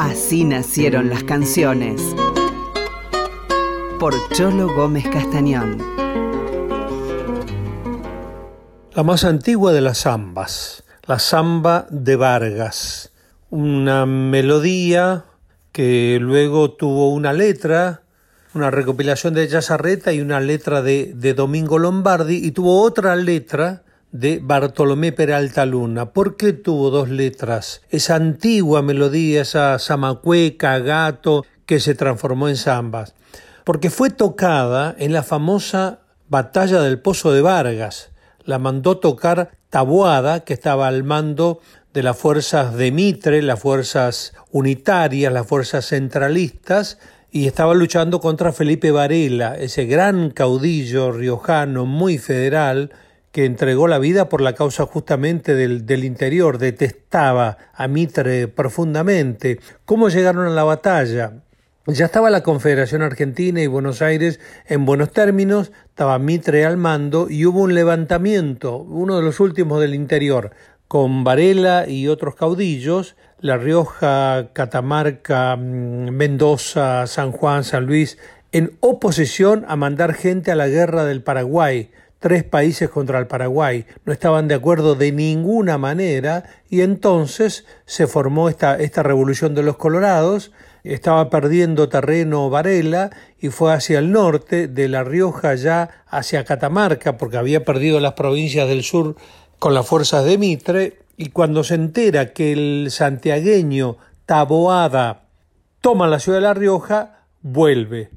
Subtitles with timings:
[0.00, 2.00] Así nacieron las canciones.
[3.98, 5.76] Por Cholo Gómez Castañón.
[8.94, 13.12] La más antigua de las zambas, la zamba de Vargas,
[13.50, 15.26] una melodía
[15.70, 18.00] que luego tuvo una letra,
[18.54, 23.82] una recopilación de Yazarreta y una letra de, de Domingo Lombardi y tuvo otra letra
[24.12, 26.12] de Bartolomé Peralta Luna.
[26.12, 27.82] ¿Por qué tuvo dos letras?
[27.90, 33.14] Esa antigua melodía, esa zamacueca, gato, que se transformó en zambas.
[33.64, 38.10] Porque fue tocada en la famosa batalla del Pozo de Vargas.
[38.44, 41.60] La mandó tocar Taboada, que estaba al mando
[41.94, 46.98] de las fuerzas de Mitre, las fuerzas unitarias, las fuerzas centralistas,
[47.30, 52.90] y estaba luchando contra Felipe Varela, ese gran caudillo riojano muy federal,
[53.32, 59.60] que entregó la vida por la causa justamente del, del, interior, detestaba a Mitre profundamente.
[59.84, 61.34] ¿Cómo llegaron a la batalla?
[61.86, 67.28] Ya estaba la Confederación Argentina y Buenos Aires en buenos términos, estaba Mitre al mando
[67.30, 70.50] y hubo un levantamiento, uno de los últimos del interior,
[70.88, 78.18] con Varela y otros caudillos, La Rioja, Catamarca, mm, Mendoza, San Juan, San Luis,
[78.52, 81.90] en oposición a mandar gente a la guerra del Paraguay,
[82.20, 88.06] tres países contra el Paraguay, no estaban de acuerdo de ninguna manera y entonces se
[88.06, 90.52] formó esta, esta revolución de los colorados,
[90.84, 97.16] estaba perdiendo terreno Varela y fue hacia el norte, de La Rioja ya hacia Catamarca,
[97.16, 99.16] porque había perdido las provincias del sur
[99.58, 105.24] con las fuerzas de Mitre, y cuando se entera que el santiagueño Taboada
[105.82, 108.10] toma la ciudad de La Rioja, vuelve.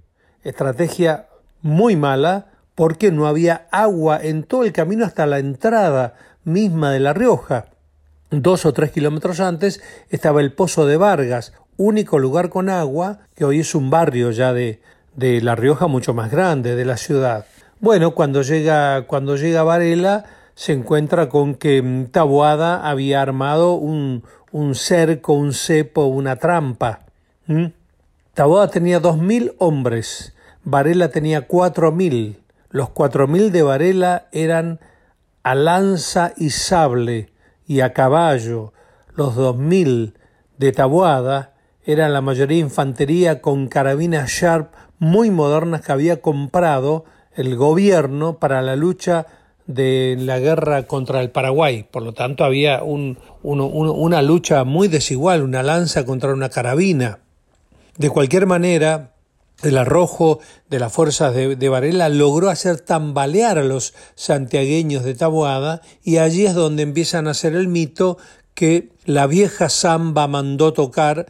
[0.44, 1.28] Estrategia
[1.62, 7.00] muy mala, porque no había agua en todo el camino hasta la entrada misma de
[7.00, 7.66] La Rioja.
[8.32, 13.46] Dos o tres kilómetros antes estaba el Pozo de Vargas, único lugar con agua, que
[13.46, 14.82] hoy es un barrio ya de,
[15.16, 17.45] de La Rioja mucho más grande, de la ciudad.
[17.80, 20.26] Bueno, cuando llega, cuando llega Varela,
[20.56, 27.02] se encuentra con que Taboada había armado un, un cerco, un cepo, una trampa.
[27.48, 27.66] ¿Mm?
[28.33, 30.33] Taboada tenía dos mil hombres,
[30.64, 32.39] Varela tenía cuatro mil.
[32.73, 34.80] Los cuatro mil de Varela eran
[35.44, 37.30] a lanza y sable
[37.67, 38.73] y a caballo.
[39.16, 40.16] Los dos mil
[40.58, 41.54] de Taboada
[41.86, 48.64] eran la mayoría infantería con carabinas Sharp muy modernas que había comprado el gobierno para
[48.64, 49.28] la lucha
[49.67, 51.83] de la guerra contra el Paraguay.
[51.83, 57.20] Por lo tanto, había un, un, una lucha muy desigual, una lanza contra una carabina.
[58.00, 59.13] De cualquier manera,
[59.70, 65.82] el arrojo de las fuerzas de, Varela logró hacer tambalear a los santiagueños de Taboada
[66.04, 68.18] y allí es donde empiezan a hacer el mito
[68.54, 71.28] que la vieja samba mandó tocar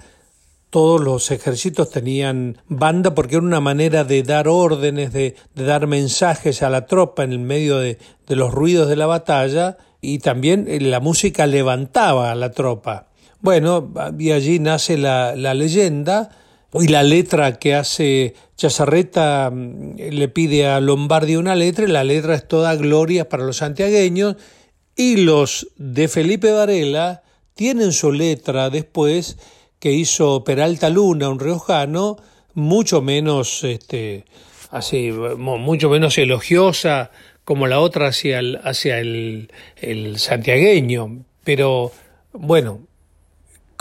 [0.69, 6.63] todos los ejércitos tenían banda porque era una manera de dar órdenes, de, dar mensajes
[6.63, 10.99] a la tropa en el medio de, los ruidos de la batalla y también la
[10.99, 13.07] música levantaba a la tropa.
[13.39, 16.31] Bueno, y allí nace la leyenda
[16.73, 22.35] y la letra que hace Chazarreta le pide a Lombardi una letra y la letra
[22.35, 24.35] es toda gloria para los santiagueños
[24.95, 27.23] y los de Felipe Varela
[27.53, 29.37] tienen su letra después
[29.79, 32.17] que hizo Peralta Luna, un riojano,
[32.53, 34.25] mucho menos este
[34.71, 37.11] así mucho menos elogiosa
[37.43, 41.91] como la otra hacia el, hacia el, el santiagueño, pero
[42.31, 42.79] bueno,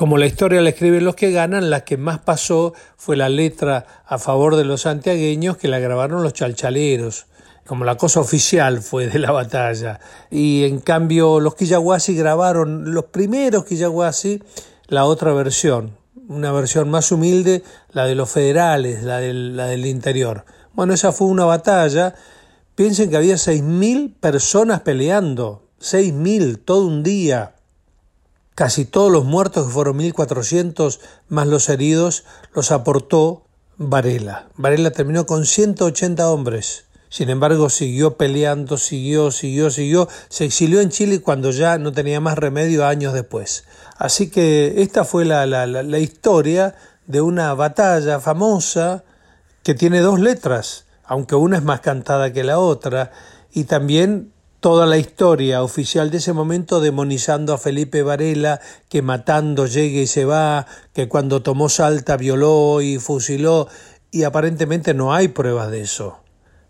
[0.02, 4.02] como la historia la escriben los que ganan, la que más pasó fue la letra
[4.04, 7.26] a favor de los santiagueños que la grabaron los chalchaleros,
[7.64, 10.00] como la cosa oficial fue de la batalla.
[10.28, 14.42] Y en cambio los quillahuasi grabaron, los primeros quillahuasi,
[14.88, 15.96] la otra versión,
[16.26, 20.46] una versión más humilde, la de los federales, la del, la del interior.
[20.72, 22.16] Bueno, esa fue una batalla.
[22.74, 27.51] Piensen que había seis mil personas peleando, seis mil todo un día
[28.54, 33.44] Casi todos los muertos, que fueron 1.400 más los heridos, los aportó
[33.78, 34.48] Varela.
[34.56, 36.84] Varela terminó con 180 hombres.
[37.08, 40.08] Sin embargo, siguió peleando, siguió, siguió, siguió.
[40.28, 43.64] Se exilió en Chile cuando ya no tenía más remedio años después.
[43.98, 46.74] Así que esta fue la, la, la, la historia
[47.06, 49.04] de una batalla famosa
[49.62, 53.12] que tiene dos letras, aunque una es más cantada que la otra,
[53.52, 59.66] y también toda la historia oficial de ese momento demonizando a Felipe Varela, que matando
[59.66, 63.66] llega y se va, que cuando tomó Salta violó y fusiló,
[64.12, 66.20] y aparentemente no hay pruebas de eso.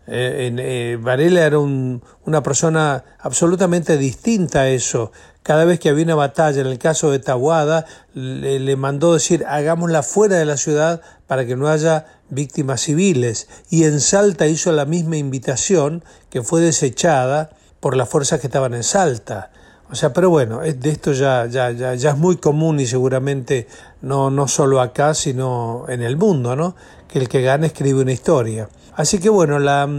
[0.07, 5.11] Eh, Varela era una persona absolutamente distinta a eso.
[5.43, 7.85] Cada vez que había una batalla, en el caso de Tahuada,
[8.15, 13.47] le, mandó decir hagámosla fuera de la ciudad para que no haya víctimas civiles.
[13.69, 17.51] Y en Salta hizo la misma invitación que fue desechada
[17.83, 19.51] por las fuerzas que estaban en Salta.
[19.91, 23.67] O sea, pero bueno, de esto ya, ya, ya, ya es muy común y seguramente
[24.01, 26.77] no, no solo acá, sino en el mundo, ¿no?
[27.09, 28.69] Que el que gana escribe una historia.
[28.95, 29.89] Así que bueno, la,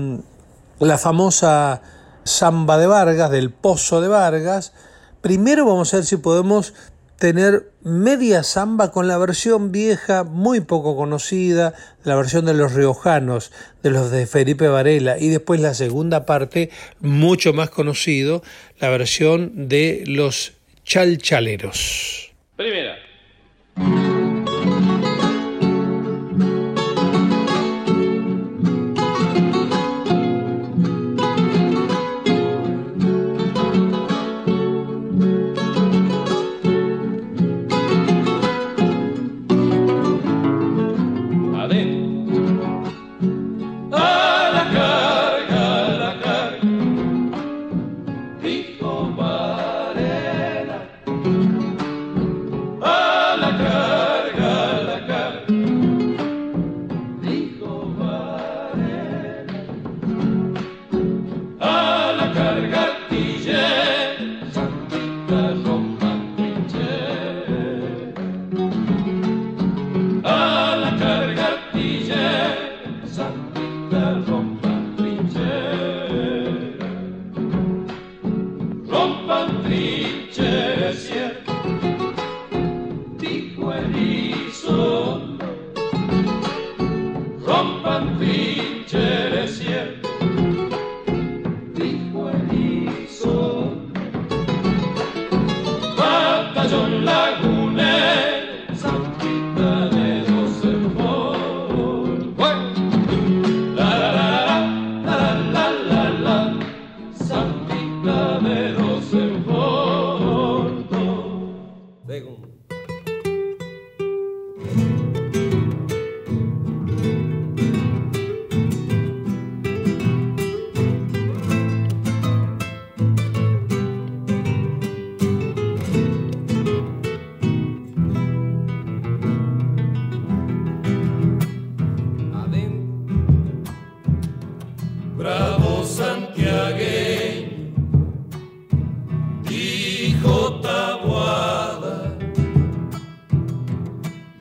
[0.78, 1.82] la famosa
[2.24, 4.72] samba de Vargas, del pozo de Vargas,
[5.20, 6.72] primero vamos a ver si podemos
[7.18, 11.74] tener media samba con la versión vieja, muy poco conocida,
[12.04, 13.52] la versión de los riojanos,
[13.82, 16.70] de los de Felipe Varela, y después la segunda parte,
[17.00, 18.42] mucho más conocido,
[18.78, 20.52] la versión de los
[20.84, 22.32] chalchaleros.
[22.56, 22.96] Primera.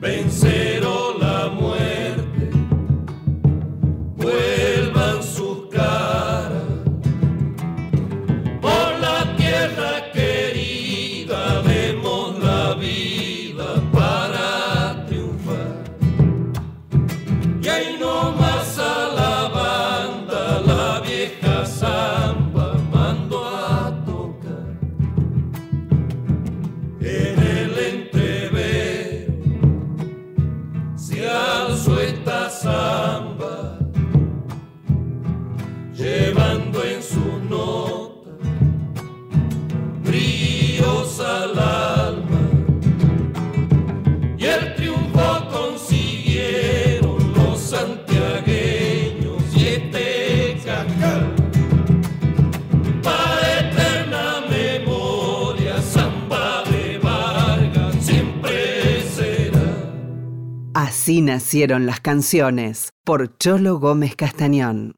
[0.04, 0.73] vencer.
[61.04, 64.94] Así nacieron las canciones por Cholo Gómez Castañón.